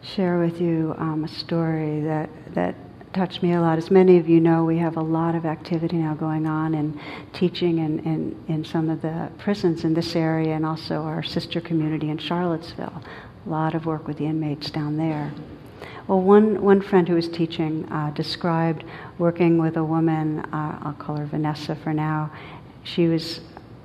[0.00, 2.74] Share with you um, a story that, that
[3.12, 3.78] touched me a lot.
[3.78, 6.98] As many of you know, we have a lot of activity now going on in
[7.32, 11.60] teaching in, in, in some of the prisons in this area and also our sister
[11.60, 13.02] community in Charlottesville.
[13.46, 15.32] A lot of work with the inmates down there.
[16.08, 18.84] Well, one, one friend who was teaching uh, described
[19.18, 22.32] working with a woman, uh, I'll call her Vanessa for now.
[22.82, 23.40] She was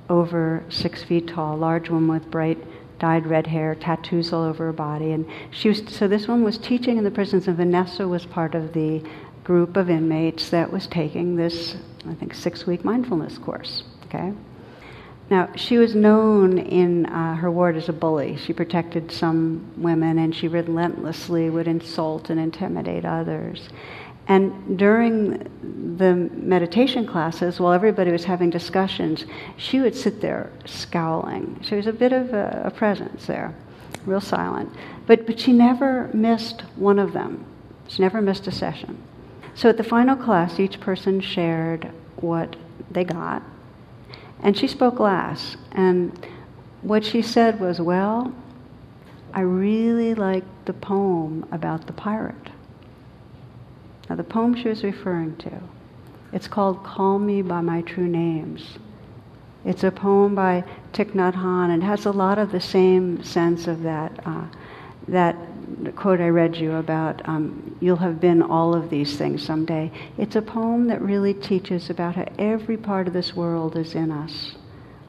[0.08, 2.58] over six feet tall, large woman with bright
[2.98, 5.12] dyed red hair, tattoos all over her body.
[5.12, 8.54] And she was, so this one was teaching in the prisons, and Vanessa was part
[8.54, 9.02] of the
[9.44, 13.84] group of inmates that was taking this, I think, six week mindfulness course.
[14.06, 14.32] Okay?
[15.30, 18.36] Now, she was known in uh, her ward as a bully.
[18.36, 23.68] She protected some women and she relentlessly would insult and intimidate others.
[24.28, 29.24] And during the meditation classes, while everybody was having discussions,
[29.56, 31.58] she would sit there scowling.
[31.62, 33.54] She was a bit of a, a presence there,
[34.04, 34.70] real silent.
[35.06, 37.46] But, but she never missed one of them.
[37.88, 39.02] She never missed a session.
[39.54, 42.54] So at the final class, each person shared what
[42.90, 43.42] they got.
[44.40, 45.56] And she spoke last.
[45.72, 46.26] And
[46.82, 48.34] what she said was, Well,
[49.32, 52.47] I really liked the poem about the pirate.
[54.08, 55.60] Now, the poem she was referring to,
[56.32, 58.78] it's called Call Me by My True Names.
[59.64, 63.66] It's a poem by Thich Nhat Hanh and has a lot of the same sense
[63.66, 64.44] of that, uh,
[65.08, 65.36] that
[65.94, 69.90] quote I read you about, um, you'll have been all of these things someday.
[70.16, 74.10] It's a poem that really teaches about how every part of this world is in
[74.10, 74.54] us.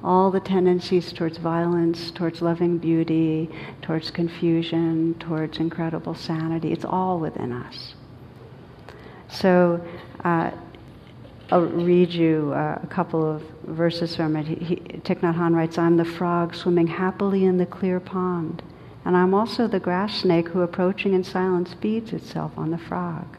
[0.03, 3.49] All the tendencies towards violence, towards loving beauty,
[3.81, 7.93] towards confusion, towards incredible sanity, it's all within us.
[9.29, 9.85] So
[10.23, 10.51] uh,
[11.51, 14.47] I'll read you uh, a couple of verses from it.
[14.47, 18.61] He, he, Thich Nhat Hanh writes, I'm the frog swimming happily in the clear pond,
[19.05, 23.37] and I'm also the grass snake who, approaching in silence, feeds itself on the frog.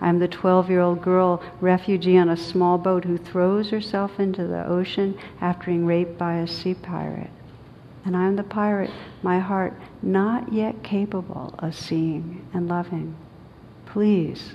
[0.00, 4.46] I'm the 12 year old girl, refugee on a small boat, who throws herself into
[4.46, 7.30] the ocean after being raped by a sea pirate.
[8.04, 8.90] And I'm the pirate,
[9.22, 13.14] my heart not yet capable of seeing and loving.
[13.86, 14.54] Please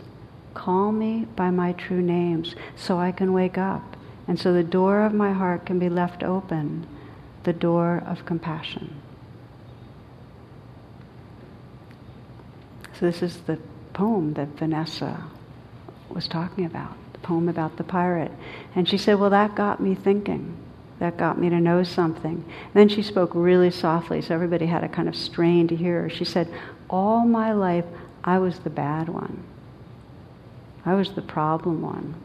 [0.58, 3.96] Call me by my true names so I can wake up
[4.28, 6.86] And so the door of my heart can be left open,
[7.44, 8.94] the door of compassion.
[13.00, 13.58] So this is the
[13.94, 15.24] poem that Vanessa
[16.10, 18.32] was talking about, the poem about the pirate.
[18.76, 20.58] And she said, well, that got me thinking.
[21.00, 22.44] That got me to know something.
[22.44, 26.02] And then she spoke really softly, so everybody had a kind of strain to hear
[26.02, 26.10] her.
[26.10, 26.52] She said,
[26.90, 27.86] all my life,
[28.24, 29.44] I was the bad one.
[30.88, 32.16] I was the problem one.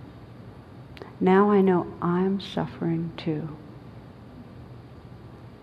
[1.19, 3.49] Now I know I'm suffering too.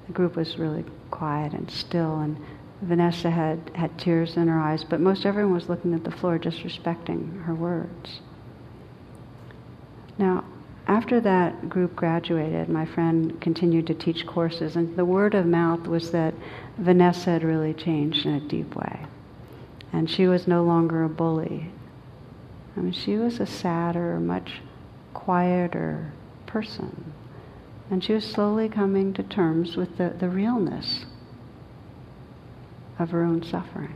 [0.08, 2.36] The group was really quiet and still, and
[2.82, 6.38] Vanessa had, had tears in her eyes, but most everyone was looking at the floor,
[6.38, 8.20] just respecting her words.
[10.18, 10.43] Now,
[10.86, 15.88] after that group graduated, my friend continued to teach courses, and the word of mouth
[15.88, 16.34] was that
[16.78, 19.06] Vanessa had really changed in a deep way.
[19.93, 21.72] And she was no longer a bully.
[22.80, 24.62] I mean, she was a sadder, much
[25.14, 26.14] quieter
[26.46, 27.12] person.
[27.92, 31.06] And she was slowly coming to terms with the, the realness
[32.98, 33.94] of her own suffering.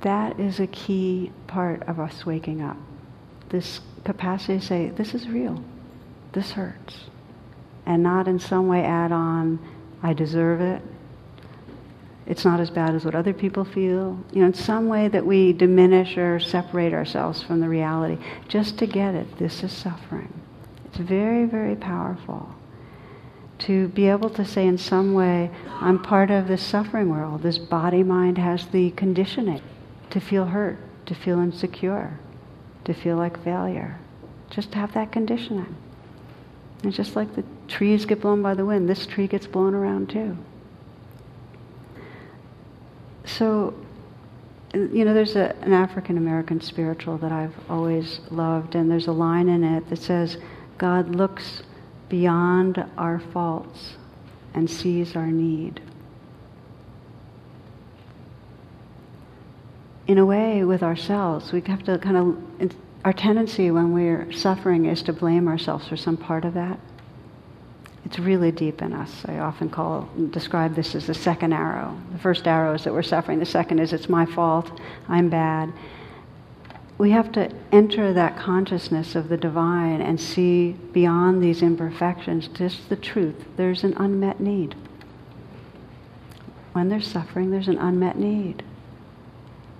[0.00, 2.78] That is a key part of us waking up.
[3.50, 5.62] This capacity to say, this is real,
[6.32, 7.10] this hurts.
[7.84, 9.58] And not in some way add on,
[10.02, 10.80] I deserve it,
[12.30, 14.16] it's not as bad as what other people feel.
[14.32, 18.78] You know, in some way that we diminish or separate ourselves from the reality just
[18.78, 19.36] to get it.
[19.38, 20.32] This is suffering.
[20.86, 22.54] It's very, very powerful
[23.58, 25.50] to be able to say in some way,
[25.80, 27.42] I'm part of this suffering world.
[27.42, 29.60] This body mind has the conditioning
[30.10, 32.16] to feel hurt, to feel insecure,
[32.84, 33.98] to feel like failure.
[34.50, 35.74] Just to have that conditioning.
[36.84, 40.10] And just like the trees get blown by the wind, this tree gets blown around
[40.10, 40.36] too.
[43.24, 43.74] So,
[44.74, 49.12] you know, there's a, an African American spiritual that I've always loved, and there's a
[49.12, 50.38] line in it that says,
[50.78, 51.62] God looks
[52.08, 53.96] beyond our faults
[54.54, 55.80] and sees our need.
[60.06, 64.86] In a way, with ourselves, we have to kind of, our tendency when we're suffering
[64.86, 66.80] is to blame ourselves for some part of that.
[68.10, 69.22] It's really deep in us.
[69.26, 71.96] I often call, describe this as the second arrow.
[72.10, 73.38] The first arrow is that we're suffering.
[73.38, 74.80] The second is it's my fault.
[75.08, 75.72] I'm bad.
[76.98, 82.88] We have to enter that consciousness of the divine and see beyond these imperfections just
[82.88, 83.44] the truth.
[83.56, 84.74] There's an unmet need.
[86.72, 88.64] When there's suffering, there's an unmet need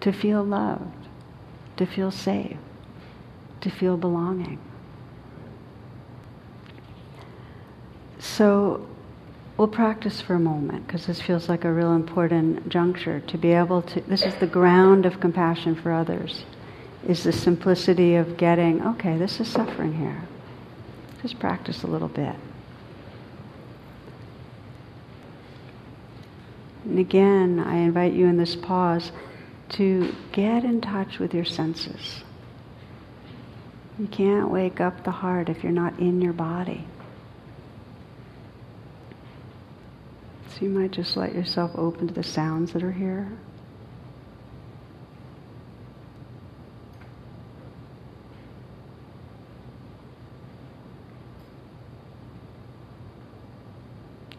[0.03, 1.09] to feel loved,
[1.79, 2.59] to feel safe,
[3.61, 4.61] to feel belonging.
[8.41, 8.81] So
[9.59, 13.53] we'll practice for a moment because this feels like a real important juncture to be
[13.53, 14.01] able to.
[14.01, 16.47] This is the ground of compassion for others,
[17.07, 20.23] is the simplicity of getting, okay, this is suffering here.
[21.21, 22.35] Just practice a little bit.
[26.87, 29.13] And again, I invite you in this pause
[29.73, 32.25] to get in touch with your senses.
[33.99, 36.87] You can't wake up the heart if you're not in your body.
[40.51, 43.31] So you might just let yourself open to the sounds that are here.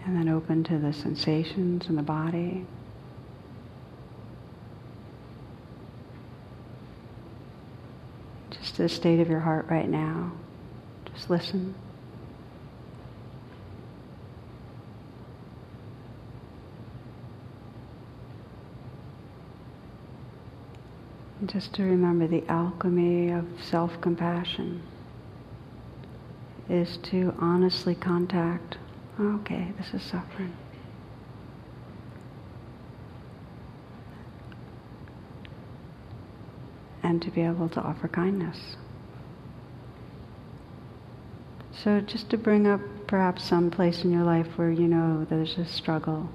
[0.04, 2.66] And then open to the sensations in the body.
[8.50, 10.34] Just the state of your heart right now.
[11.14, 11.74] Just listen.
[21.46, 24.82] Just to remember the alchemy of self compassion
[26.70, 28.78] is to honestly contact,
[29.20, 30.54] okay, this is suffering.
[37.04, 38.76] And to be able to offer kindness.
[41.74, 45.58] So, just to bring up perhaps some place in your life where you know there's
[45.58, 46.30] a struggle,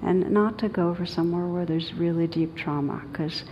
[0.00, 3.42] and not to go for somewhere where there's really deep trauma, because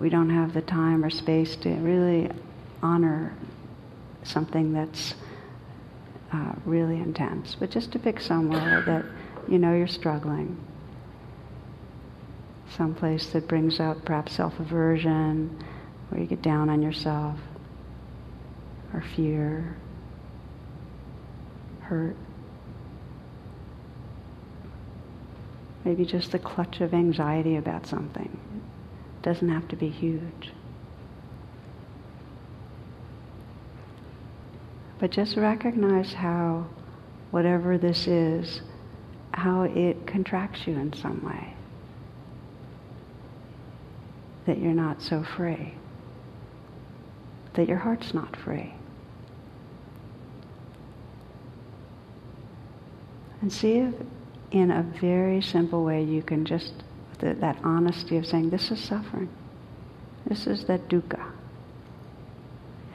[0.00, 2.30] we don't have the time or space to really
[2.82, 3.32] honor
[4.24, 5.14] something that's
[6.32, 7.54] uh, really intense.
[7.58, 9.04] But just to pick somewhere that
[9.50, 10.56] you know you're struggling,
[12.76, 15.64] some place that brings up perhaps self-aversion,
[16.08, 17.38] where you get down on yourself,
[18.92, 19.76] or fear,
[21.80, 22.16] hurt.
[25.84, 28.38] Maybe just a clutch of anxiety about something
[29.22, 30.52] doesn't have to be huge.
[34.98, 36.66] But just recognize how,
[37.30, 38.62] whatever this is,
[39.34, 41.54] how it contracts you in some way.
[44.46, 45.74] That you're not so free.
[47.54, 48.74] That your heart's not free.
[53.40, 53.94] And see if
[54.52, 56.72] in a very simple way you can just,
[57.22, 59.28] that honesty of saying, this is suffering.
[60.26, 61.32] This is that dukkha.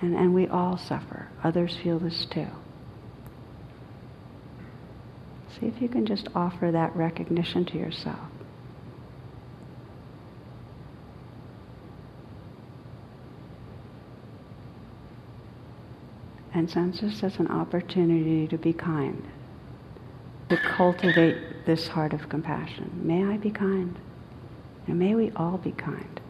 [0.02, 1.28] And, and we all suffer.
[1.44, 2.48] Others feel this too.
[5.60, 8.20] See if you can just offer that recognition to yourself.
[16.54, 19.24] And sense this as an opportunity to be kind,
[20.50, 23.02] to cultivate this heart of compassion.
[23.04, 23.96] May I be kind.
[24.88, 26.22] And may we all be kind.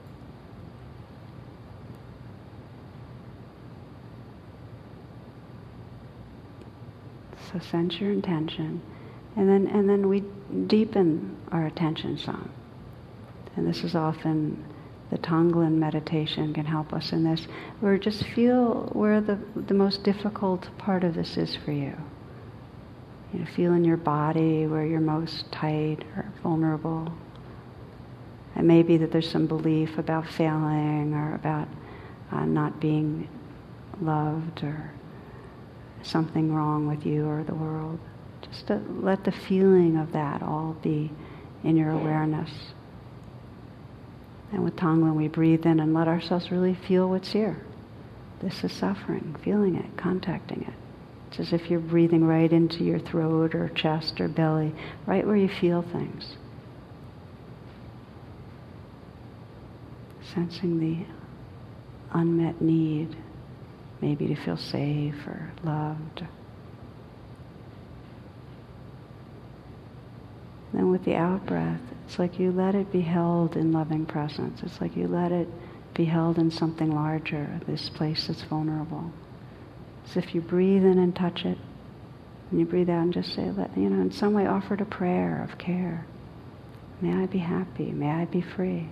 [7.51, 8.81] So sense your intention.
[9.35, 10.23] And then, and then we
[10.65, 12.49] deepen our attention some.
[13.55, 14.63] And this is often
[15.09, 17.47] the Tonglen meditation can help us in this.
[17.81, 21.95] Or just feel where the, the most difficult part of this is for you.
[23.33, 27.11] You know, feel in your body where you're most tight or vulnerable.
[28.57, 31.67] It may be that there's some belief about failing or about
[32.31, 33.29] uh, not being
[34.01, 34.91] loved or
[36.01, 37.99] something wrong with you or the world.
[38.41, 41.11] Just to let the feeling of that all be
[41.63, 42.49] in your awareness.
[44.51, 47.61] And with Tonglen, we breathe in and let ourselves really feel what's here.
[48.39, 50.73] This is suffering, feeling it, contacting it.
[51.29, 54.73] It's as if you're breathing right into your throat or chest or belly,
[55.05, 56.37] right where you feel things.
[60.37, 61.03] Sensing the
[62.13, 63.17] unmet need
[64.01, 66.23] maybe to feel safe or loved.
[70.73, 74.61] Then with the out breath, it's like you let it be held in loving presence.
[74.61, 75.47] It's like you let it
[75.95, 79.11] be held in something larger, this place that's vulnerable.
[80.07, 81.57] As if you breathe in and touch it,
[82.51, 84.85] and you breathe out and just say, let, you know, in some way offered a
[84.85, 86.05] prayer of care.
[87.01, 87.91] May I be happy.
[87.91, 88.89] May I be free.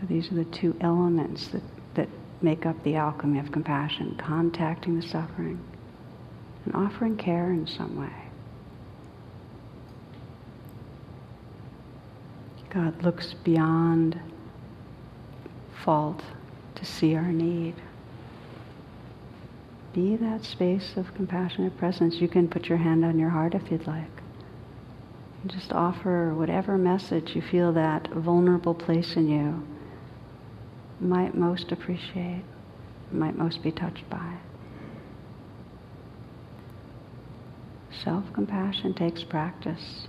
[0.00, 1.62] So these are the two elements that,
[1.94, 2.08] that
[2.40, 5.60] make up the alchemy of compassion contacting the suffering
[6.64, 8.12] and offering care in some way.
[12.70, 14.18] God looks beyond
[15.84, 16.22] fault
[16.76, 17.74] to see our need.
[19.92, 22.20] Be that space of compassionate presence.
[22.20, 24.04] You can put your hand on your heart if you'd like.
[25.46, 29.66] Just offer whatever message you feel that vulnerable place in you
[31.00, 32.44] might most appreciate,
[33.10, 34.38] might most be touched by.
[38.04, 40.06] Self compassion takes practice.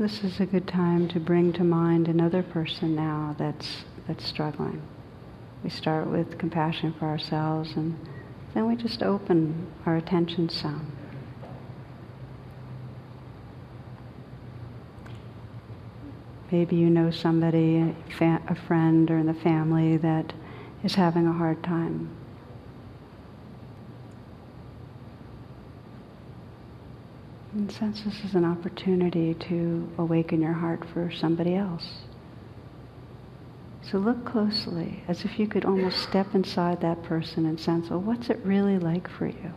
[0.00, 4.80] This is a good time to bring to mind another person now that's, that's struggling.
[5.62, 7.98] We start with compassion for ourselves and
[8.54, 10.90] then we just open our attention some.
[16.50, 20.32] Maybe you know somebody, a friend or in the family that
[20.82, 22.08] is having a hard time
[27.60, 31.86] And sense this is an opportunity to awaken your heart for somebody else.
[33.82, 38.00] So look closely, as if you could almost step inside that person and sense, well,
[38.00, 39.52] what's it really like for you?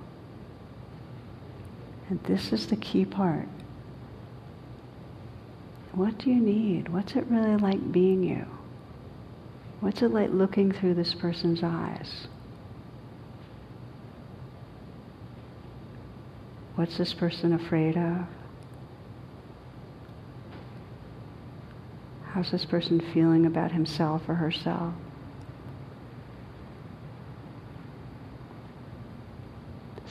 [2.10, 3.48] And this is the key part.
[5.94, 6.90] What do you need?
[6.90, 8.46] What's it really like being you?
[9.80, 12.28] What's it like looking through this person's eyes?
[16.76, 18.26] What's this person afraid of?
[22.26, 24.94] How's this person feeling about himself or herself?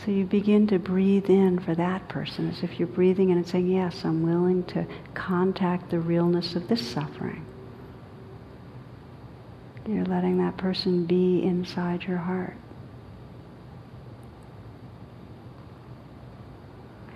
[0.04, 3.46] So you begin to breathe in for that person as if you're breathing in and
[3.46, 7.44] saying, Yes, I'm willing to contact the realness of this suffering.
[9.86, 12.56] You're letting that person be inside your heart.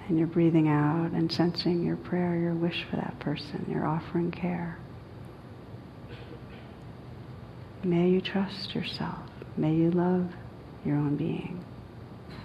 [0.08, 3.66] And you're breathing out and sensing your prayer, your wish for that person.
[3.68, 4.78] You're offering care.
[7.82, 9.18] May you trust yourself.
[9.56, 10.30] May you love
[10.84, 11.64] your own being.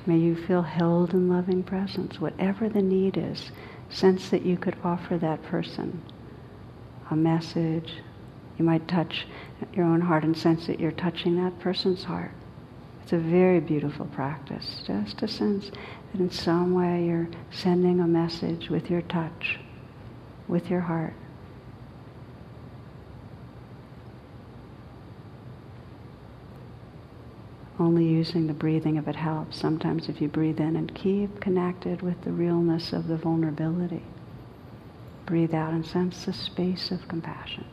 [0.05, 2.20] May you feel held in loving presence.
[2.20, 3.51] Whatever the need is,
[3.89, 6.01] sense that you could offer that person
[7.12, 7.93] a message.
[8.57, 9.28] You might touch
[9.74, 12.32] your own heart and sense that you're touching that person's heart.
[13.12, 18.07] It's a very beautiful practice, just to sense that in some way you're sending a
[18.07, 19.59] message with your touch,
[20.47, 21.14] with your heart.
[27.78, 29.57] Only using the breathing if it helps.
[29.57, 34.03] Sometimes if you breathe in and keep connected with the realness of the vulnerability,
[35.26, 37.66] breathe out and sense the space of compassion.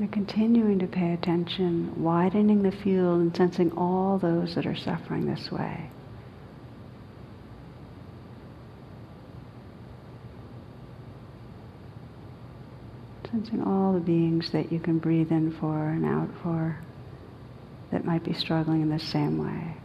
[0.00, 5.26] You're continuing to pay attention, widening the field and sensing all those that are suffering
[5.26, 5.90] this way.
[13.30, 16.78] Sensing all the beings that you can breathe in for and out for
[17.90, 19.76] that might be struggling in the same way.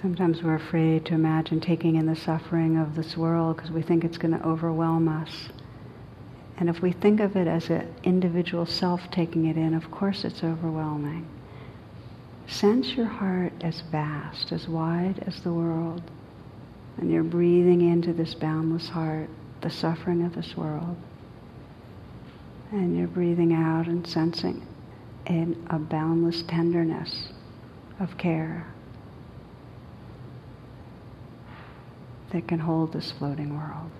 [0.00, 4.02] Sometimes we're afraid to imagine taking in the suffering of this world because we think
[4.02, 5.50] it's going to overwhelm us.
[6.56, 10.24] And if we think of it as an individual self taking it in, of course
[10.24, 11.28] it's overwhelming.
[12.46, 16.02] Sense your heart as vast, as wide as the world.
[16.96, 19.28] And you're breathing into this boundless heart,
[19.60, 20.96] the suffering of this world.
[22.72, 24.66] And you're breathing out and sensing
[25.26, 27.28] in a boundless tenderness
[27.98, 28.66] of care.
[32.30, 33.90] That can hold this floating world.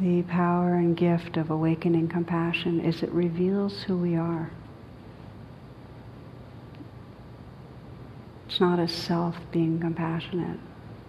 [0.00, 4.50] The power and gift of awakening compassion is it reveals who we are.
[8.48, 10.58] It's not a self being compassionate.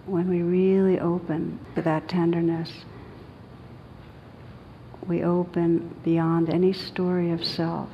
[0.06, 2.70] When we really open to that tenderness,
[5.06, 7.88] we open beyond any story of self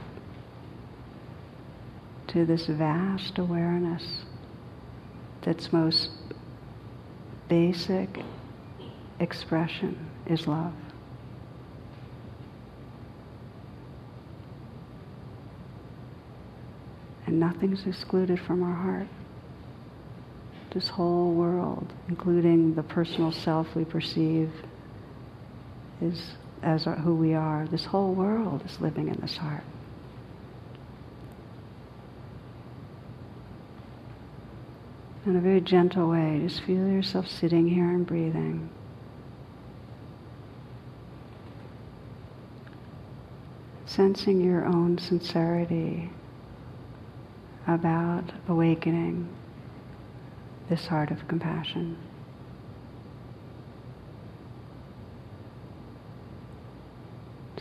[2.28, 4.24] to this vast awareness
[5.42, 6.11] that's most
[7.48, 8.22] basic
[9.18, 10.72] expression is love.
[17.26, 19.08] And nothing's excluded from our heart.
[20.72, 24.52] This whole world, including the personal self we perceive,
[26.00, 27.66] is as our, who we are.
[27.66, 29.64] This whole world is living in this heart.
[35.26, 38.70] In a very gentle way, just feel yourself sitting here and breathing.
[43.84, 46.11] Sensing your own sincerity
[47.66, 49.28] about awakening
[50.68, 51.96] this heart of compassion.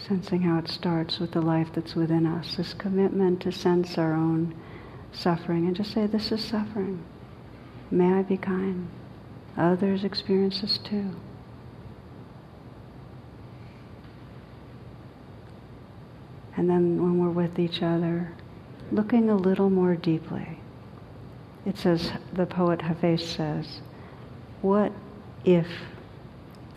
[0.10, 4.16] Sensing how it starts with the life that's within us, this commitment to sense our
[4.16, 4.56] own
[5.12, 7.04] suffering and just say, This is suffering.
[7.92, 8.90] May I be kind.
[9.56, 11.12] Others experience this too.
[16.58, 18.32] And then when we're with each other,
[18.92, 20.60] looking a little more deeply.
[21.68, 23.82] It says, the poet Hafez says,
[24.64, 24.92] What
[25.46, 25.68] if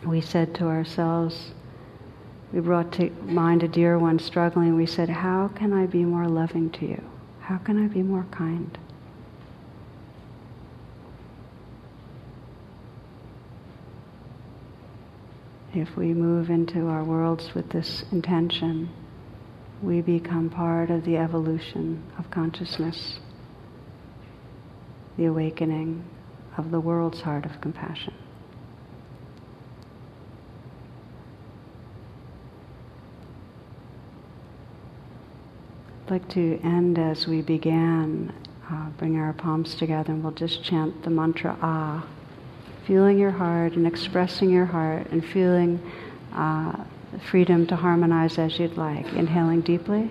[0.04, 1.52] we said to ourselves,
[2.52, 4.76] we brought to mind a dear one struggling.
[4.76, 7.02] We said, How can I be more loving to you?
[7.40, 8.78] How can I be more kind?
[15.74, 18.90] If we move into our worlds with this intention,
[19.82, 23.18] we become part of the evolution of consciousness,
[25.16, 26.04] the awakening
[26.58, 28.12] of the world's heart of compassion.
[36.12, 38.30] Like to end as we began,
[38.70, 42.04] uh, bring our palms together and we'll just chant the mantra Ah.
[42.86, 45.80] feeling your heart and expressing your heart and feeling
[46.34, 46.76] uh,
[47.30, 49.10] freedom to harmonize as you'd like.
[49.14, 50.10] Inhaling deeply.